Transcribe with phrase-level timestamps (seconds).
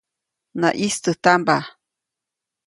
[0.59, 1.57] Naʼyĩstäjtampa.